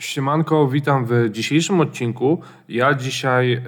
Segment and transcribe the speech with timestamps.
[0.00, 2.40] Siemanko, witam w dzisiejszym odcinku.
[2.68, 3.60] Ja dzisiaj e,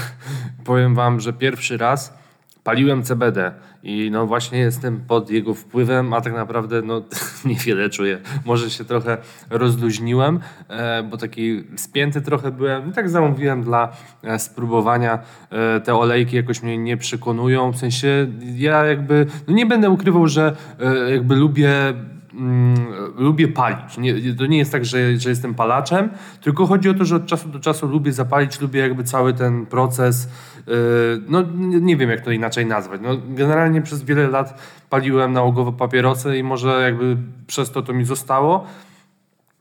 [0.64, 2.18] powiem Wam, że pierwszy raz
[2.64, 3.52] paliłem CBD
[3.82, 7.02] i no właśnie jestem pod jego wpływem, a tak naprawdę no
[7.44, 8.18] niewiele czuję.
[8.44, 9.18] Może się trochę
[9.50, 13.92] rozluźniłem, e, bo taki spięty trochę byłem i tak zamówiłem dla
[14.22, 15.18] e, spróbowania.
[15.84, 18.26] Te olejki jakoś mnie nie przekonują, w sensie
[18.56, 20.56] ja jakby, no nie będę ukrywał, że
[21.08, 21.94] jakby lubię
[22.36, 22.76] mm,
[23.16, 23.98] lubię palić.
[23.98, 26.10] Nie, to nie jest tak, że, że jestem palaczem,
[26.40, 29.66] tylko chodzi o to, że od czasu do czasu lubię zapalić, lubię jakby cały ten
[29.66, 30.28] proces,
[30.66, 30.74] yy,
[31.28, 33.00] no nie, wiem jak to inaczej nazwać.
[33.04, 37.16] No, generalnie przez wiele lat paliłem nałogowo papierosy i może jakby
[37.46, 38.66] przez to to mi zostało.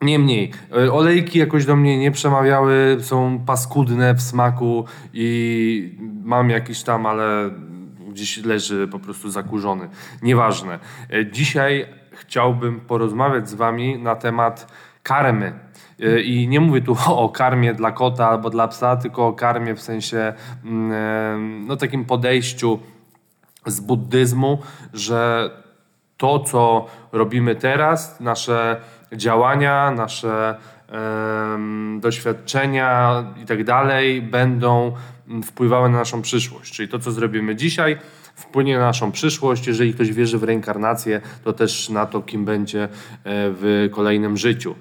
[0.01, 6.83] Niemniej, yy, olejki jakoś do mnie nie przemawiały, są paskudne w smaku i mam jakiś
[6.83, 7.49] tam, ale
[8.09, 9.89] gdzieś leży po prostu zakurzony.
[10.21, 10.79] Nieważne.
[11.09, 14.71] Yy, Dzisiaj chciałbym porozmawiać z Wami na temat
[15.03, 15.53] karmy.
[15.99, 19.75] Yy, I nie mówię tu o karmie dla kota albo dla psa, tylko o karmie
[19.75, 20.33] w sensie
[20.65, 20.91] mm,
[21.61, 22.79] yy, no, takim podejściu
[23.65, 24.59] z buddyzmu,
[24.93, 25.49] że
[26.17, 28.81] to, co robimy teraz, nasze
[29.13, 30.55] działania, nasze
[31.99, 34.95] doświadczenia i tak dalej, będą
[35.27, 36.73] mm, wpływały na naszą przyszłość.
[36.73, 37.97] Czyli to, co zrobimy dzisiaj,
[38.35, 39.67] wpłynie na naszą przyszłość.
[39.67, 42.87] Jeżeli ktoś wierzy w reinkarnację, to też na to, kim będzie e,
[43.23, 44.75] w kolejnym życiu.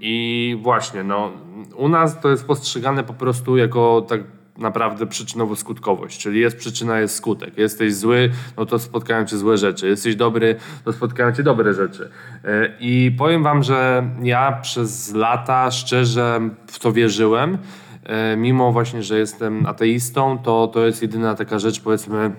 [0.00, 1.32] I właśnie, no,
[1.76, 4.20] u nas to jest postrzegane po prostu jako tak
[4.58, 7.58] naprawdę przyczynowo-skutkowość, czyli jest przyczyna, jest skutek.
[7.58, 9.88] Jesteś zły, no to spotkają cię złe rzeczy.
[9.88, 12.10] Jesteś dobry, to spotkają cię dobre rzeczy.
[12.44, 17.58] E, I powiem wam, że ja przez lata szczerze w to wierzyłem,
[18.36, 22.32] mimo właśnie, że jestem ateistą, to to jest jedyna taka rzecz, powiedzmy,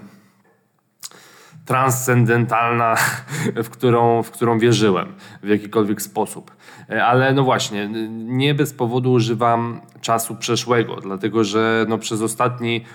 [1.69, 2.95] transcendentalna,
[3.65, 6.51] w którą, w którą wierzyłem w jakikolwiek sposób.
[6.89, 12.85] E, Ale no właśnie, nie bez powodu używam czasu przeszłego, dlatego że no przez ostatni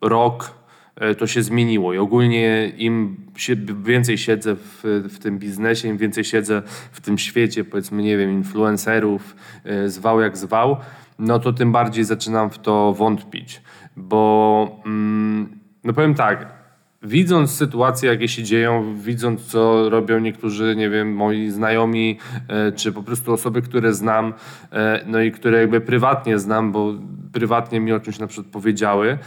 [0.00, 0.54] rok
[0.96, 5.96] e, to się zmieniło i ogólnie im się, więcej siedzę w, w tym biznesie, im
[5.96, 10.76] więcej siedzę w tym świecie, powiedzmy, nie wiem, influencerów, e, zwał jak zwał,
[11.18, 13.62] no to tym bardziej zaczynam w to wątpić,
[13.96, 16.64] bo mm, no powiem tak,
[17.04, 22.92] widząc sytuacje, jakie się dzieją, widząc, co robią niektórzy, nie wiem, moi znajomi, e, czy
[22.92, 24.34] po prostu osoby, które znam,
[24.72, 26.92] e, no i które jakby prywatnie znam, bo
[27.34, 29.18] prywatnie mi o czymś na przykład powiedziały,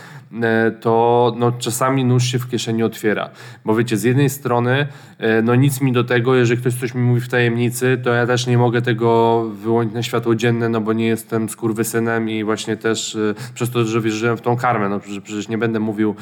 [0.42, 3.30] e, to no, czasami nóż się w kieszeni otwiera.
[3.66, 4.88] Bo wiecie, z jednej strony,
[5.18, 8.28] e, no nic mi do tego, jeżeli ktoś coś mi mówi w tajemnicy, to ja
[8.28, 12.78] też nie mogę tego wyłonić na światło dzienne, no bo nie jestem skurwysynem i właśnie
[12.78, 16.16] też e, przez to, że wierzyłem w tą karmę, no przecież nie będę mówił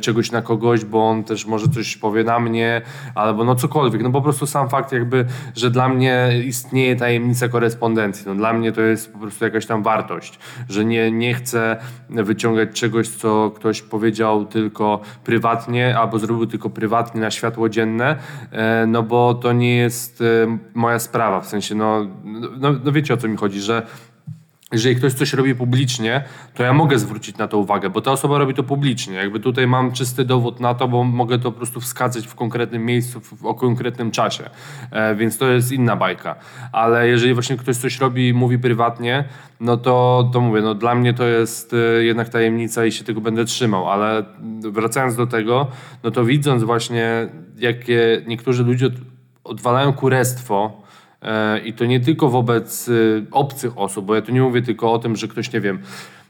[0.00, 2.82] czegoś na kogoś, bo on też może coś powie na mnie,
[3.14, 4.02] albo no cokolwiek.
[4.02, 5.24] No po prostu sam fakt jakby,
[5.56, 8.24] że dla mnie istnieje tajemnica korespondencji.
[8.26, 11.76] No dla mnie to jest po prostu jakaś tam wartość, że nie, nie chcę
[12.10, 18.16] wyciągać czegoś, co ktoś powiedział tylko prywatnie, albo zrobił tylko prywatnie na światło dzienne,
[18.52, 22.06] e, no bo to nie jest e, moja sprawa, w sensie no,
[22.56, 23.86] no, no wiecie o co mi chodzi, że
[24.72, 28.38] jeżeli ktoś coś robi publicznie, to ja mogę zwrócić na to uwagę, bo ta osoba
[28.38, 29.14] robi to publicznie.
[29.14, 32.84] Jakby tutaj mam czysty dowód na to, bo mogę to po prostu wskazać w konkretnym
[32.84, 34.50] miejscu, w, o konkretnym czasie.
[34.90, 36.36] E, więc to jest inna bajka.
[36.72, 39.24] Ale jeżeli właśnie ktoś coś robi i mówi prywatnie,
[39.60, 43.20] no to, to mówię, no dla mnie to jest e, jednak tajemnica i się tego
[43.20, 43.90] będę trzymał.
[43.90, 44.24] Ale
[44.60, 45.66] wracając do tego,
[46.02, 47.28] no to widząc właśnie,
[47.58, 48.92] jakie niektórzy ludzie od,
[49.44, 50.85] odwalają kurestwo,
[51.64, 54.98] I to nie tylko wobec y, obcych osób, bo ja tu nie mówię tylko o
[54.98, 55.78] tym, że ktoś, nie wiem,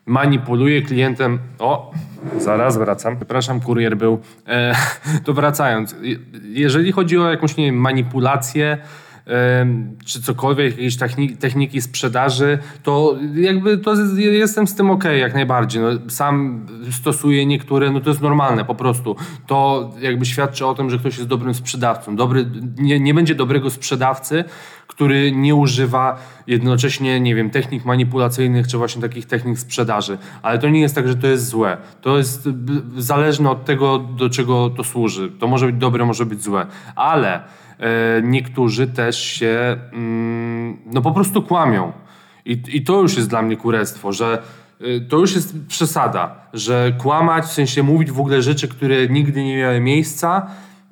[0.06, 1.38] manipuluje klientem.
[1.58, 1.92] O,
[2.38, 3.16] zaraz wracam.
[3.16, 4.18] Przepraszam, kurier był.
[4.48, 4.74] E,
[5.24, 8.78] to wracając, je- jeżeli chodzi o jakąś, nie wiem, manipulację,
[10.04, 10.96] czy cokolwiek, jakieś
[11.38, 15.82] techniki, sprzedaży, to jakby to jest, jestem z tym ok, jak najbardziej.
[15.82, 19.16] No, sam stosuję niektóre, no to jest normalne po prostu.
[19.46, 22.16] To jakby świadczy o tym, że ktoś jest dobrym sprzedawcą.
[22.16, 22.46] Dobry,
[22.78, 24.44] nie, nie będzie dobrego sprzedawcy,
[24.86, 30.18] który nie używa jednocześnie, nie wiem, technik manipulacyjnych, czy właśnie takich technik sprzedaży.
[30.42, 31.76] Ale to nie jest tak, że to jest złe.
[32.00, 32.48] To jest
[32.96, 35.30] zależne od tego, do czego to służy.
[35.38, 36.66] To może być dobre, może być złe.
[36.96, 37.42] Ale
[38.22, 41.92] niektórzy też się mm, no po prostu kłamią.
[42.44, 44.42] I, I to już jest dla mnie kurestwo, że
[44.80, 49.44] y, to już jest przesada, że kłamać, w sensie mówić w ogóle rzeczy, które nigdy
[49.44, 50.46] nie miały miejsca,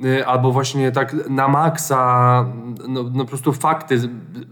[0.05, 2.47] y, albo właśnie tak na maksa,
[2.89, 4.01] no, no po prostu fakty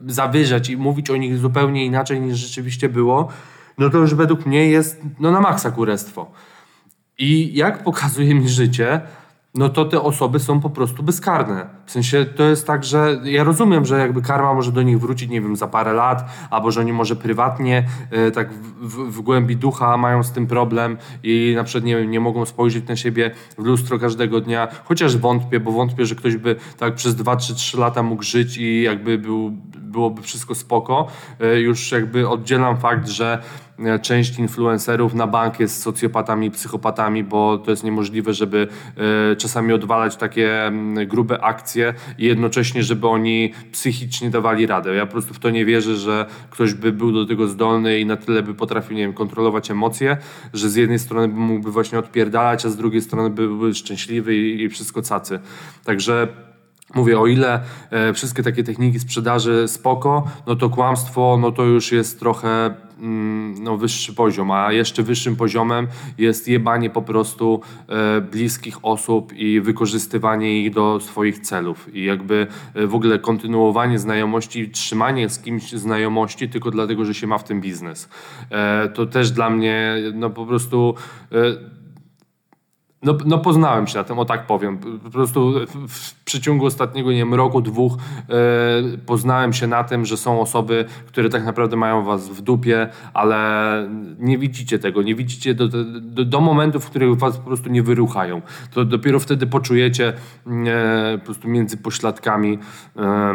[0.06, 3.28] zawyżać i mówić o nich zupełnie inaczej niż rzeczywiście było,
[3.78, 6.30] no to już według mnie jest no, na maksa kurestwo.
[7.18, 9.00] I jak pokazuje mi życie,
[9.54, 11.66] no to te osoby są po prostu bezkarne.
[11.92, 15.30] W sensie to jest tak, że ja rozumiem, że jakby karma może do nich wrócić,
[15.30, 19.20] nie wiem, za parę lat, albo że oni może prywatnie, e, tak w, w, w
[19.20, 23.30] głębi ducha mają z tym problem i na przykład nie, nie mogą spojrzeć na siebie
[23.58, 27.54] w lustro każdego dnia, chociaż wątpię, bo wątpię, że ktoś by tak przez 2 czy
[27.54, 31.06] 3 lata mógł żyć i jakby był, byłoby wszystko spoko.
[31.40, 33.42] E, już jakby oddzielam fakt, że
[33.78, 38.68] E, część influencerów na bank jest socjopatami, psychopatami, bo to jest niemożliwe, żeby
[39.38, 41.81] czasami odwalać takie mm, grube akcje
[42.18, 44.94] i jednocześnie, żeby oni psychicznie dawali radę.
[44.94, 48.06] Ja po prostu w to nie wierzę, że ktoś by był do tego zdolny i
[48.06, 50.16] na tyle by potrafił, nie wiem, kontrolować emocje,
[50.52, 54.36] że z jednej strony by mógłby właśnie odpierdalać, a z drugiej strony by był szczęśliwy
[54.36, 55.40] i, i wszystko cacy.
[55.84, 56.28] Także
[56.94, 61.92] Mówię, o ile e, wszystkie takie techniki sprzedaży spoko, no to kłamstwo, no to już
[61.92, 62.74] jest trochę
[63.60, 65.86] no, wyższy poziom, a jeszcze wyższym poziomem
[66.18, 72.46] jest jebanie po prostu e, bliskich osób i wykorzystywanie ich do swoich celów i jakby
[72.74, 77.44] e, w ogóle kontynuowanie znajomości, trzymanie z kimś znajomości tylko dlatego, że się ma w
[77.44, 78.08] tym biznes.
[78.50, 80.94] E, to też dla mnie no po prostu
[83.02, 84.78] no, no poznałem się na tym, o tak powiem.
[84.78, 85.54] Po prostu
[85.88, 87.92] w, przeciągu ostatniego nie wiem, roku, dwóch
[88.28, 92.88] e, poznałem się na tym, że są osoby, które tak naprawdę mają was w dupie,
[93.14, 93.88] ale
[94.18, 97.82] nie widzicie tego, nie widzicie do, do, do momentu, w których was po prostu nie
[97.82, 98.42] wyruchają.
[98.74, 100.12] To dopiero wtedy poczujecie
[100.46, 102.58] e, po prostu między pośladkami,
[102.96, 103.34] e,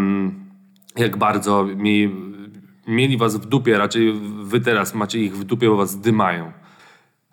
[0.97, 2.15] jak bardzo mi,
[2.87, 4.13] mieli was w dupie, raczej
[4.43, 6.51] wy teraz macie ich w dupie, bo was dymają.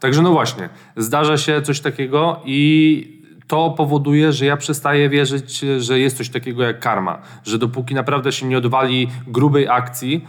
[0.05, 5.99] Także no właśnie, zdarza się coś takiego i to powoduje, że ja przestaję wierzyć, że
[5.99, 7.19] jest coś takiego jak karma.
[7.45, 10.25] Że dopóki naprawdę się nie odwali grubej akcji,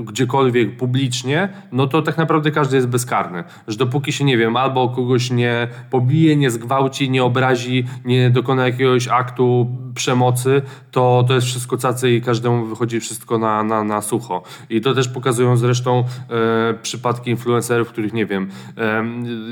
[0.00, 3.44] gdziekolwiek publicznie, no to tak naprawdę każdy jest bezkarny.
[3.68, 8.66] Że dopóki się, nie wiem, albo kogoś nie pobije, nie zgwałci, nie obrazi, nie dokona
[8.66, 14.02] jakiegoś aktu przemocy, to to jest wszystko cacy i każdemu wychodzi wszystko na, na, na
[14.02, 14.42] sucho.
[14.70, 19.04] I to też pokazują zresztą e, przypadki influencerów, których, nie wiem, e,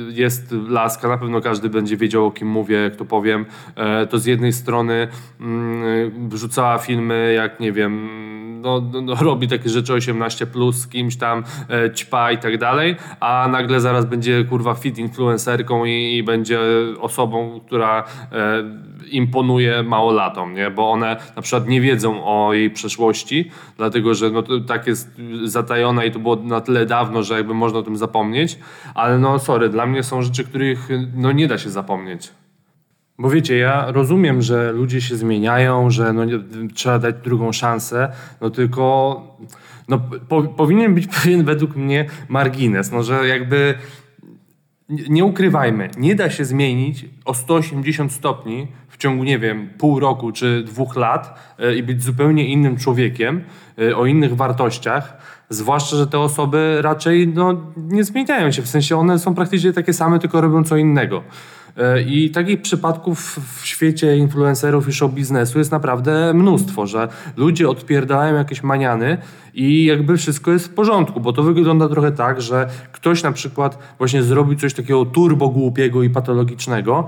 [0.09, 3.47] jest laska, na pewno każdy będzie wiedział, o kim mówię, jak to powiem.
[3.77, 5.09] E, to z jednej strony
[5.41, 8.09] mm, wrzucała filmy, jak, nie wiem,
[8.67, 12.59] no, no, no, robi takie rzeczy 18 plus z kimś tam e, ćpa i tak
[12.59, 16.61] dalej, a nagle zaraz będzie kurwa fit influencerką i, i będzie
[17.01, 18.65] osobą, która e,
[19.11, 20.71] imponuje małolatom, nie?
[20.71, 26.05] bo one na przykład nie wiedzą o jej przeszłości, dlatego że no, tak jest zatajona
[26.05, 28.59] i to było na tyle dawno, że jakby można o tym zapomnieć,
[28.95, 32.33] ale no sorry, dla mnie są rzeczy, których no, nie da się zapomnieć.
[33.19, 36.23] Bo wiecie, ja rozumiem, że ludzie się zmieniają, że no,
[36.75, 39.23] trzeba dać drugą szansę, no tylko
[39.89, 43.75] no, po, powinien być pewien według mnie margines, no, że jakby
[44.89, 50.33] nie ukrywajmy, nie da się zmienić o 180 stopni w ciągu, nie wiem, pół roku
[50.33, 53.45] czy dwóch lat e, i być zupełnie innym człowiekiem,
[53.79, 55.17] e, o innych wartościach,
[55.49, 59.93] zwłaszcza, że te osoby raczej no, nie zmieniają się, w sensie one są praktycznie takie
[59.93, 61.23] same, tylko robią co innego.
[62.07, 68.35] I takich przypadków w świecie influencerów i show biznesu jest naprawdę mnóstwo, że ludzie odpierdają
[68.35, 69.19] jakieś maniany
[69.57, 73.79] i jakby wszystko jest w porządku, bo to wygląda trochę tak, że ktoś na przykład
[73.99, 77.07] właśnie zrobił coś takiego turbo głupiego i patologicznego,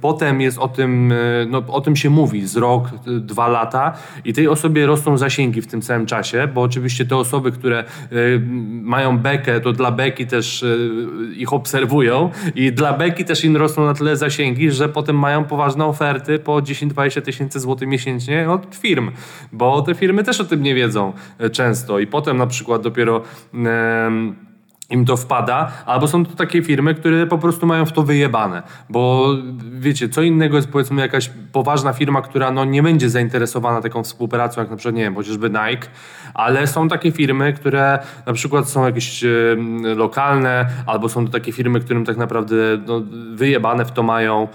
[0.00, 1.16] potem jest o tym, e,
[1.48, 3.92] no, o tym się mówi z rok, dwa lata
[4.24, 7.84] i tej osobie rosną zasięgi w tym całym czasie, bo oczywiście te osoby, które e,
[8.82, 10.64] mają bekę, to dla beki też
[11.36, 15.84] ich obserwują i dla beki też im rosną na tyle zasięgi, że potem mają poważne
[15.84, 19.10] oferty po 10-20 tysięcy złotych miesięcznie od firm,
[19.52, 21.12] bo te firmy też o tym nie wiedzą.
[21.12, 21.98] e, często.
[21.98, 23.22] I potem na przykład dopiero
[24.90, 28.62] im to wpada, albo są to takie firmy, które po prostu mają w to wyjebane,
[28.90, 29.28] bo
[29.72, 34.60] wiecie, co innego jest powiedzmy jakaś poważna firma, która no nie będzie zainteresowana taką współpracą,
[34.60, 35.88] jak na przykład, nie wiem, chociażby Nike,
[36.34, 39.24] ale są takie firmy, które na przykład są jakieś
[39.96, 42.54] lokalne, albo są to takie firmy, którym tak naprawdę
[42.86, 43.02] no,
[43.34, 44.48] wyjebane w to mają,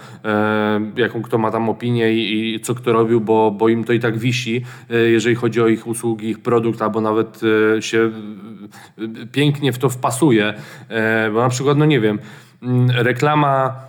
[0.96, 4.00] jaką kto ma tam opinię i, i, co kto robił, bo, bo im to i
[4.00, 7.42] tak wisi, e, jeżeli chodzi o ich usługi, ich produkt, albo nawet
[7.78, 8.12] e, się
[8.98, 10.54] e, pięknie w to wpasuje,
[11.34, 12.20] bo na przykład, no nie wiem,
[12.64, 13.88] mm, reklama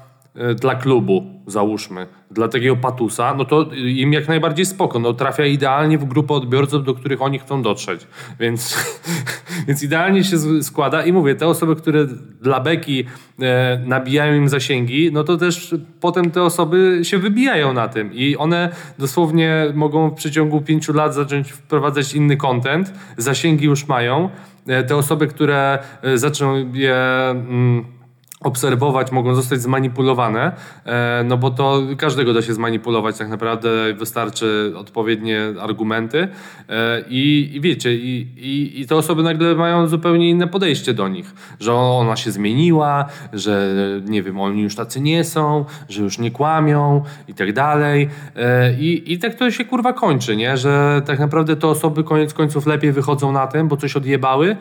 [0.61, 5.99] dla klubu, załóżmy, dla takiego patusa, no to im jak najbardziej spoko, no trafia idealnie
[5.99, 8.07] w grupę odbiorców, do których oni chcą dotrzeć,
[8.41, 8.77] więc,
[9.69, 11.05] więc idealnie się składa.
[11.05, 12.07] I mówię, te osoby, które
[12.41, 13.05] dla beki
[13.41, 18.15] e, nabijają im zasięgi, no to też potem te osoby się wybijają na tym.
[18.15, 24.31] I one dosłownie mogą w przeciągu pięciu lat zacząć wprowadzać inny content, zasięgi już mają,
[24.67, 26.97] e, te osoby, które e, zaczną je...
[27.31, 27.98] Mm,
[28.41, 30.53] obserwować, mogą zostać zmanipulowane,
[30.85, 36.29] e, no bo to każdego da się zmanipulować, tak naprawdę wystarczy odpowiednie argumenty
[36.69, 41.09] e, i, i wiecie, i, i, i te osoby nagle mają zupełnie inne podejście do
[41.09, 46.19] nich, że ona się zmieniła, że nie wiem, oni już tacy nie są, że już
[46.19, 51.03] nie kłamią i tak dalej e, i, i tak to się kurwa kończy, nie, że
[51.07, 54.57] tak naprawdę te osoby koniec końców lepiej wychodzą na tym, bo coś odjebały,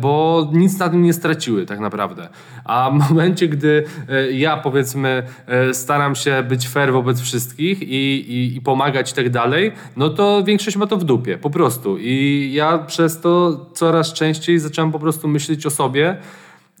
[0.00, 2.28] bo nic na tym nie straciły tak naprawdę.
[2.64, 8.32] A w momencie, gdy e, ja powiedzmy e, staram się być fair wobec wszystkich i,
[8.32, 11.98] i, i pomagać i tak dalej, no to większość ma to w dupie, po prostu.
[11.98, 16.16] I ja przez to coraz częściej zacząłem po prostu myśleć o sobie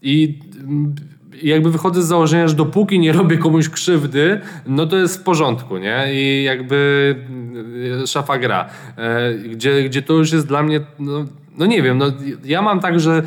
[0.02, 0.38] i
[1.42, 5.78] jakby wychodzę z założenia, że dopóki nie robię komuś krzywdy, no to jest w porządku,
[5.78, 6.06] nie?
[6.12, 7.14] I jakby
[8.06, 8.68] szafa gra.
[9.48, 10.80] Gdzie, gdzie to już jest dla mnie...
[10.98, 11.24] No,
[11.58, 12.06] no nie wiem, no
[12.44, 13.22] ja mam tak, że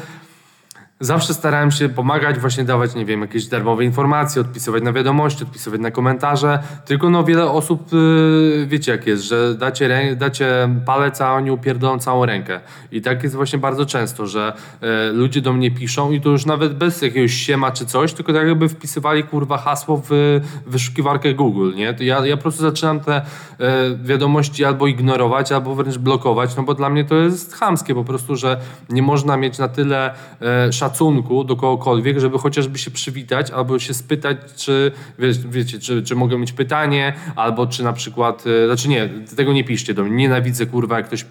[1.01, 5.81] Zawsze starałem się pomagać, właśnie dawać, nie wiem, jakieś darmowe informacje, odpisywać na wiadomości, odpisywać
[5.81, 6.59] na komentarze.
[6.85, 11.99] Tylko no wiele osób, yy, wiecie jak jest, że dacie, dacie palec, a oni upierdolą
[11.99, 12.59] całą rękę.
[12.91, 16.45] I tak jest właśnie bardzo często, że yy, ludzie do mnie piszą i to już
[16.45, 21.73] nawet bez jakiegoś siema czy coś, tylko tak jakby wpisywali kurwa hasło w wyszukiwarkę Google,
[21.75, 21.93] nie?
[21.93, 23.21] To ja, ja po prostu zaczynam te
[23.59, 23.67] yy,
[24.03, 28.35] wiadomości albo ignorować, albo wręcz blokować, no bo dla mnie to jest chamskie po prostu,
[28.35, 33.79] że nie można mieć na tyle yy, szacunku do kogokolwiek, żeby chociażby się przywitać albo
[33.79, 38.65] się spytać, czy wie, wiecie, czy, czy mogę mieć pytanie, albo czy na przykład, e,
[38.65, 41.25] znaczy nie, tego nie piszcie do mnie, nienawidzę kurwa, jak ktoś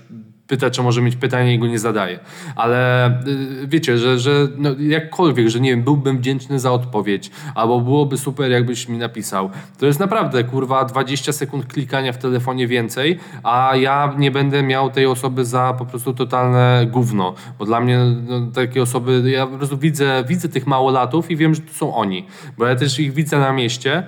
[0.49, 2.19] pyta, czy może mieć pytanie i go nie zadaje.
[2.57, 7.81] Ale y, wiecie, że, że no jakkolwiek, że nie wiem, byłbym wdzięczny za odpowiedź, albo
[7.81, 9.51] byłoby super, jakbyś mi napisał.
[9.79, 14.91] To jest naprawdę, kurwa, 20 sekund klikania w telefonie więcej, a ja nie będę miał
[14.91, 19.57] tej osoby za po prostu totalne gówno, bo dla mnie no, takie osoby, ja po
[19.57, 22.27] prostu widzę, widzę tych małolatów i wiem, że to są oni,
[22.59, 24.03] bo ja też ich widzę na mieście,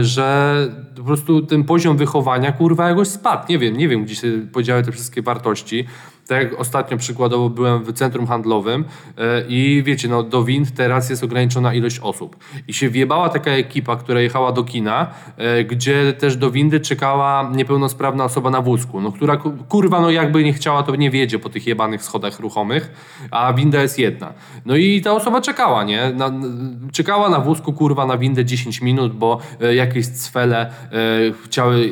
[0.00, 3.42] że po prostu ten poziom wychowania kurwa jakoś spadł.
[3.48, 5.86] Nie wiem, nie wiem, gdzie się podziały te wszystkie wartości.
[6.28, 8.84] Tak jak ostatnio przykładowo byłem w centrum handlowym
[9.18, 12.36] e, i wiecie, no do wind teraz jest ograniczona ilość osób.
[12.68, 17.50] I się wjebała taka ekipa, która jechała do kina, e, gdzie też do windy czekała
[17.54, 19.36] niepełnosprawna osoba na wózku, no która
[19.68, 22.90] kurwa, no jakby nie chciała, to nie wiedzie po tych jebanych schodach ruchomych,
[23.30, 24.32] a winda jest jedna.
[24.64, 26.12] No i ta osoba czekała, nie?
[26.14, 26.32] Na,
[26.92, 30.70] czekała na wózku, kurwa, na windę 10 minut, bo e, jakieś cwele
[31.44, 31.90] chciały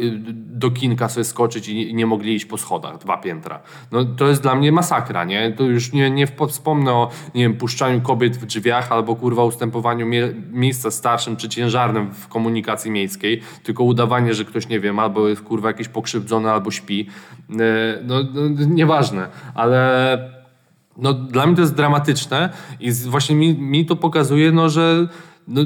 [0.54, 3.60] do kinka sobie skoczyć i nie mogli iść po schodach, dwa piętra.
[3.92, 5.52] No to jest dla mnie masakra, nie?
[5.52, 10.06] To już nie, nie wspomnę o, nie wiem, puszczaniu kobiet w drzwiach albo kurwa ustępowaniu
[10.06, 15.28] mie miejsca starszym czy ciężarnym w komunikacji miejskiej, tylko udawanie, że ktoś, nie wiem, albo
[15.28, 17.08] jest kurwa jakiś pokrzywdzony, albo śpi.
[17.50, 17.54] E,
[18.04, 20.18] no, no nieważne, ale
[20.96, 25.08] no, dla mnie to jest dramatyczne i właśnie mi, mi to pokazuje, no, że
[25.48, 25.60] no,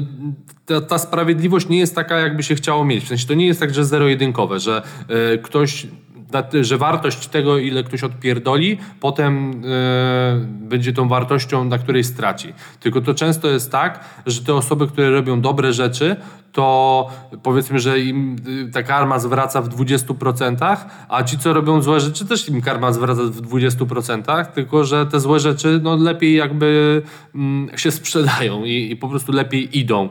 [0.65, 3.03] ta, ta, sprawiedliwość nie jest taka, jakby się chciało mieć.
[3.03, 4.81] W sensie to nie jest tak, że zero-jedynkowe, że
[5.33, 5.87] y, ktoś
[6.61, 12.53] że wartość tego, ile ktoś odpierdoli, potem yy, będzie tą wartością, na której straci.
[12.79, 16.15] Tylko to często jest tak, że te osoby, które robią dobre rzeczy,
[16.51, 17.07] to
[17.43, 18.35] powiedzmy, że im
[18.67, 20.77] y, ta karma zwraca w 20%,
[21.09, 25.19] a ci, co robią złe rzeczy, też im karma zwraca w 20%, tylko że te
[25.19, 27.01] złe rzeczy no, lepiej jakby
[27.35, 30.09] mm, się sprzedają i, i, po prostu lepiej idą e,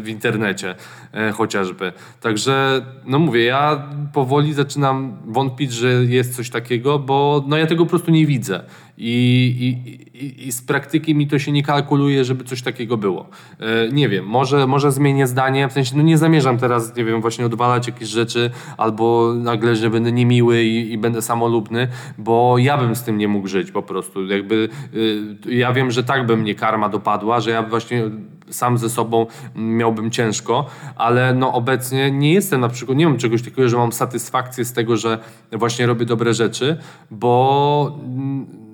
[0.00, 0.74] w internecie
[1.12, 1.92] e, chociażby.
[2.20, 7.84] Także, no mówię, ja powoli zaczynam wątpić, że jest coś takiego, bo no, ja tego
[7.84, 8.64] po prostu nie widzę.
[8.98, 9.76] I,
[10.14, 13.26] i, I, z praktyki mi to się nie kalkuluje, żeby coś takiego było.
[13.60, 17.20] E, nie wiem, może, może zmienię zdanie, w sensie no nie zamierzam teraz, nie wiem,
[17.20, 22.78] właśnie odwalać jakieś rzeczy albo nagle, że będę niemiły i, i będę samolubny, bo ja
[22.78, 24.26] bym z tym nie mógł żyć po prostu.
[24.26, 28.02] Jakby y, ja wiem, że tak by mnie karma dopadła, że ja właśnie
[28.50, 33.42] sam ze sobą miałbym ciężko, ale no obecnie nie jestem na przykład, nie mam czegoś
[33.42, 35.18] takiego, że mam satysfakcję z tego, że
[35.52, 36.76] właśnie robię dobre rzeczy,
[37.10, 37.98] bo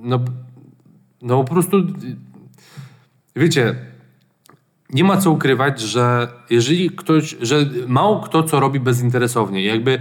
[0.03, 0.21] no,
[1.23, 1.77] no po prostu
[3.37, 3.75] wiecie,
[4.93, 9.99] nie ma co ukrywać, że jeżeli ktoś, że mało kto co robi bezinteresownie, jakby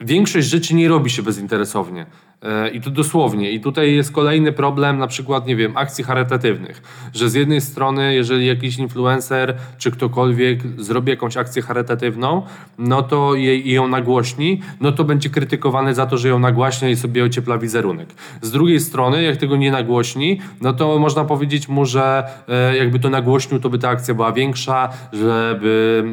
[0.00, 2.06] większość rzeczy nie robi się bezinteresownie.
[2.42, 3.50] E, I to dosłownie.
[3.50, 6.82] I tutaj jest kolejny problem, na przykład, nie wiem, akcji charytatywnych.
[7.14, 12.42] Że z jednej strony, jeżeli jakiś influencer czy ktokolwiek zrobi jakąś akcję charytatywną,
[12.78, 16.96] no to jej, ją nagłośni, no to będzie krytykowany za to, że ją nagłaśnia i
[16.96, 18.08] sobie ociepla wizerunek.
[18.42, 22.98] Z drugiej strony, jak tego nie nagłośni, no to można powiedzieć mu, że e, jakby
[22.98, 26.04] to nagłośnił, to by ta akcja była większa, żeby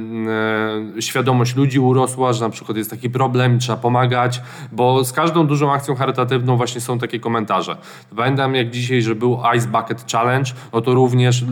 [0.97, 4.41] e, świadomość ludzi urosła, że na przykład jest taki problem, trzeba pomagać,
[4.71, 7.77] bo z każdą dużą akcją charytatywną charytatywną właśnie są takie komentarze.
[8.15, 11.45] Pamiętam jak dzisiaj, że był Ice Bucket Challenge, no to również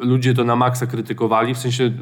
[0.00, 1.92] ludzie to na maksa krytykowali, w sensie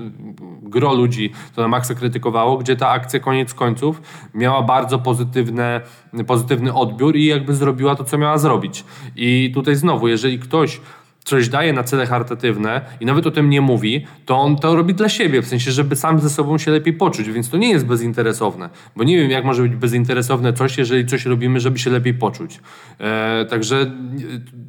[0.62, 4.02] gro ludzi to na maksa krytykowało, gdzie ta akcja koniec końców
[4.34, 5.80] miała bardzo pozytywne,
[6.26, 8.84] pozytywny odbiór i jakby zrobiła to, co miała zrobić.
[9.16, 10.80] I tutaj znowu, jeżeli ktoś
[11.28, 14.94] coś daje na cele charytatywne i nawet o tym nie mówi, to on to robi
[14.94, 17.86] dla siebie, w sensie, żeby sam ze sobą się lepiej poczuć, więc to nie jest
[17.86, 22.14] bezinteresowne, bo nie wiem, jak może być bezinteresowne coś, jeżeli coś robimy, żeby się lepiej
[22.14, 22.60] poczuć.
[23.00, 23.90] E, także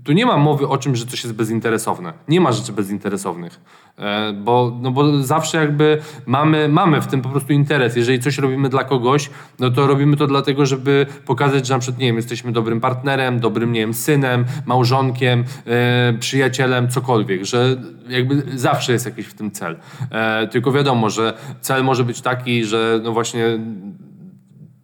[0.03, 2.13] tu nie ma mowy o czym, że coś jest bezinteresowne.
[2.27, 3.59] Nie ma rzeczy bezinteresownych.
[3.97, 7.95] E, bo, no bo zawsze jakby mamy, mamy w tym po prostu interes.
[7.95, 11.99] Jeżeli coś robimy dla kogoś, no to robimy to dlatego, żeby pokazać, że na przykład,
[11.99, 16.48] nie wiem, jesteśmy dobrym partnerem, dobrym, nie wiem, synem, małżonkiem, e, przyjacielem,
[16.89, 17.77] cokolwiek, że
[18.09, 19.77] jakby zawsze jest jakiś w tym cel.
[20.11, 23.59] E, tylko wiadomo, że cel może być taki, że no właśnie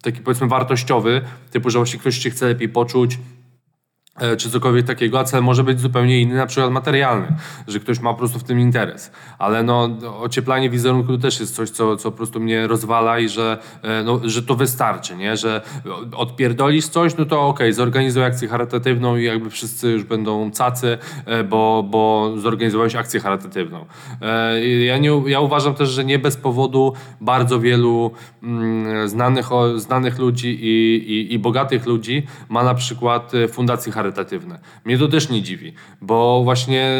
[0.02, 1.20] taki powiedzmy wartościowy,
[1.50, 3.18] typu, że właśnie ktoś się chce lepiej poczuć,
[4.38, 7.36] czy cokolwiek takiego, a cel może być zupełnie inny, na przykład materialny,
[7.68, 9.12] że ktoś ma po prostu w tym interes.
[9.38, 9.88] Ale no,
[10.20, 14.02] ocieplanie wizerunku to też jest coś, co, co po prostu mnie rozwala i że, e,
[14.02, 15.36] no, że to wystarczy, nie?
[15.36, 15.62] że
[16.16, 20.98] odpierdolisz coś, no to okej, okay, zorganizuj akcję charytatywną i jakby wszyscy już będą cacy,
[21.26, 23.84] e, bo, bo zorganizowałeś akcję charytatywną.
[24.86, 28.10] Ja, nie, ja uważam też, że nie bez powodu bardzo wielu
[28.42, 29.46] mm, znanych,
[29.76, 34.58] znanych ludzi i, i, i bogatych ludzi ma na przykład fundację charytatywną charytatywne.
[34.84, 36.92] Mnie to też nie dziwi, bo właśnie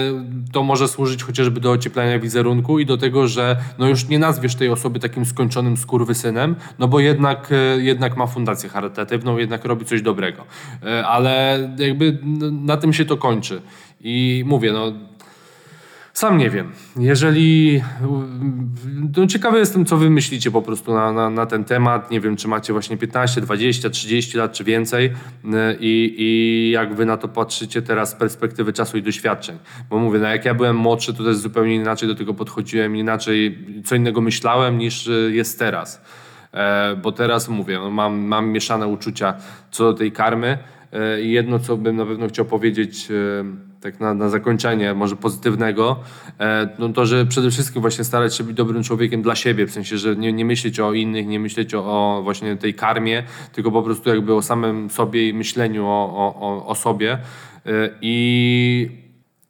[0.52, 4.54] to może służyć chociażby do ocieplenia wizerunku i do tego, że no już nie nazwiesz
[4.54, 9.84] tej osoby takim skończonym skurwysynem, no bo jednak, e, jednak ma fundację charytatywną, jednak robi
[9.84, 10.44] coś dobrego.
[10.82, 12.18] E, ale jakby
[12.52, 13.62] na tym się to kończy.
[14.00, 14.92] I mówię, no
[16.16, 16.72] sam nie wiem.
[16.98, 17.82] Jeżeli.
[19.16, 22.10] No ciekawy jestem, co wy myślicie po prostu na, na, na, ten temat.
[22.10, 25.12] Nie wiem, czy macie właśnie 15, 20, 30 lat, czy więcej.
[25.80, 29.58] I, I jak wy na to patrzycie teraz z perspektywy czasu i doświadczeń.
[29.90, 33.58] Bo mówię, no jak ja byłem młodszy, to też zupełnie inaczej do tego podchodziłem, inaczej,
[33.84, 36.02] co innego myślałem niż jest teraz.
[36.52, 39.34] E, bo teraz mówię, no mam, mam mieszane uczucia
[39.70, 40.58] co do tej karmy.
[40.92, 45.16] E, I jedno, co bym na pewno chciał powiedzieć e, tak na, na zakończenie, może
[45.16, 46.00] pozytywnego,
[46.40, 49.70] e, no to, że przede wszystkim właśnie starać się być dobrym człowiekiem dla siebie, w
[49.70, 53.72] sensie, że nie, nie myśleć o innych, nie myśleć o, o właśnie tej karmie, tylko
[53.72, 57.12] po prostu jakby o samym sobie i myśleniu o, o, o sobie.
[57.66, 59.06] E, I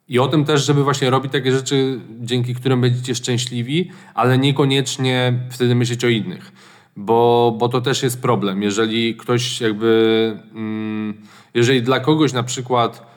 [0.08, 5.32] i o tym też, żeby właśnie robić takie rzeczy, dzięki którym będziecie szczęśliwi, ale niekoniecznie
[5.50, 6.52] wtedy myśleć o innych.
[6.96, 8.62] Bo, bo to też jest problem.
[8.62, 11.14] Jeżeli ktoś jakby, mm,
[11.54, 13.15] jeżeli dla kogoś na przykład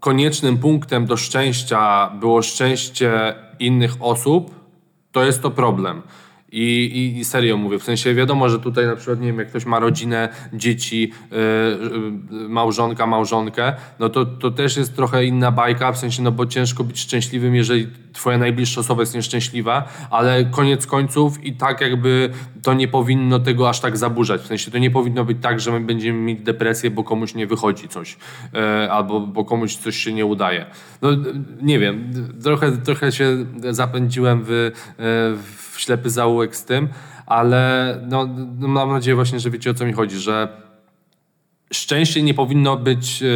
[0.00, 4.54] koniecznym punktem do szczęścia było szczęście innych osób,
[5.12, 6.02] to jest to problem.
[6.52, 6.62] I,
[6.94, 9.64] i, I, serio mówię, w sensie wiadomo, że tutaj na przykład, nie wiem, jak ktoś
[9.64, 11.12] ma rodzinę, dzieci,
[12.30, 16.46] yy, małżonka, małżonkę, no to, to też jest trochę inna bajka, w sensie, no bo
[16.46, 22.30] ciężko być szczęśliwym, jeżeli twoja najbliższa osoba jest nieszczęśliwa, ale koniec końców i tak jakby
[22.66, 25.72] to nie powinno tego aż tak zaburzać, w sensie to nie powinno być tak, że
[25.72, 28.16] my będziemy mieć depresję, bo komuś nie wychodzi coś,
[28.52, 30.66] yy, albo bo komuś coś się nie udaje.
[31.02, 31.08] No
[31.62, 36.88] nie wiem, trochę, trochę się zapędziłem w, w w ślepy zaułek z tym,
[37.26, 40.48] ale no, no mam nadzieję właśnie, że wiecie o co mi chodzi, że
[41.72, 43.26] szczęście nie powinno być e,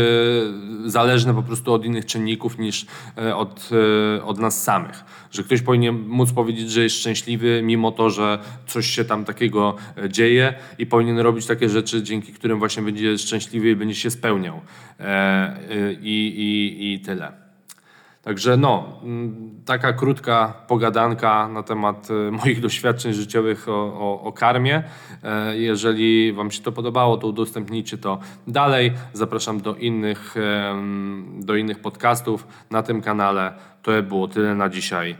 [0.90, 2.86] zależne po prostu od innych czynników niż
[3.18, 3.70] e, od,
[4.18, 5.04] e, od nas samych.
[5.30, 9.76] Że ktoś powinien móc powiedzieć, że jest szczęśliwy, mimo to, że coś się tam takiego
[10.08, 14.60] dzieje i powinien robić takie rzeczy, dzięki którym właśnie będzie szczęśliwy i będzie się spełniał.
[16.02, 17.39] I, i, i tyle.
[18.22, 24.32] Także no, mm, taka krótka pogadanka na temat e, moich doświadczeń życiowych o, o, o,
[24.32, 24.82] karmie.
[25.22, 28.92] E, jeżeli Wam się to podobało, to udostępnijcie to dalej.
[29.12, 30.34] Zapraszam do innych,
[31.38, 33.52] do innych podcastów na tym kanale.
[33.82, 35.16] To było tyle na dzisiaj.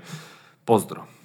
[0.64, 1.19] Pozdro.